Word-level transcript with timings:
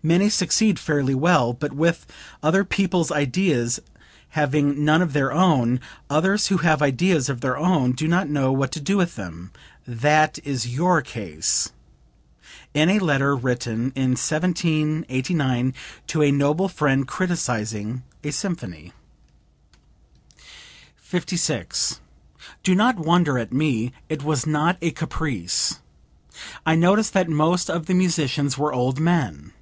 Many 0.00 0.28
succeed 0.30 0.78
fairly 0.78 1.16
well, 1.16 1.52
but 1.52 1.72
with 1.72 2.06
other 2.40 2.62
people's 2.62 3.10
ideas, 3.10 3.80
having 4.28 4.84
none 4.84 5.02
of 5.02 5.12
their 5.12 5.32
own; 5.32 5.80
others 6.08 6.46
who 6.48 6.58
have 6.58 6.80
ideas 6.80 7.28
of 7.28 7.40
their 7.40 7.56
own, 7.58 7.94
do 7.94 8.06
not 8.06 8.28
know 8.28 8.52
what 8.52 8.70
to 8.72 8.80
do 8.80 8.96
with 8.96 9.16
them. 9.16 9.50
That 9.88 10.38
is 10.44 10.68
your 10.72 11.02
case." 11.02 11.70
(In 12.74 12.88
a 12.90 13.00
letter 13.00 13.34
written 13.34 13.90
in 13.96 14.12
1789 14.14 15.74
to 16.06 16.22
a 16.22 16.30
noble 16.30 16.68
friend 16.68 17.08
criticizing 17.08 18.04
a 18.22 18.30
symphony.) 18.30 18.92
56. 20.94 21.98
"Do 22.62 22.76
not 22.76 23.00
wonder 23.00 23.36
at 23.36 23.52
me; 23.52 23.90
it 24.08 24.22
was 24.22 24.46
not 24.46 24.76
a 24.80 24.92
caprice. 24.92 25.80
I 26.64 26.76
noticed 26.76 27.14
that 27.14 27.28
most 27.28 27.68
of 27.68 27.86
the 27.86 27.94
musicians 27.94 28.56
were 28.56 28.72
old 28.72 29.00
men. 29.00 29.54